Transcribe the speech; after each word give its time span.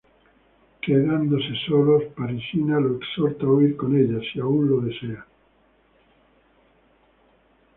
Quedándose 0.81 1.53
solos, 1.67 2.01
Parisina 2.17 2.79
lo 2.79 2.97
exhorta 2.97 3.45
a 3.45 3.49
huir 3.49 3.77
con 3.77 3.95
ella, 3.95 4.19
si 4.33 4.39
aún 4.39 4.67
lo 4.67 4.81
desea. 4.81 5.27